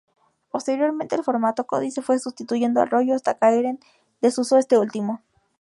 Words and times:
Posteriormente, 0.49 1.15
el 1.15 1.23
formato 1.23 1.67
códice 1.67 2.01
fue 2.01 2.17
sustituyendo 2.17 2.81
al 2.81 2.89
rollo 2.89 3.13
hasta 3.13 3.37
caer 3.37 3.65
en 3.65 3.79
desuso 4.19 4.57
este 4.57 4.79
último. 4.79 5.21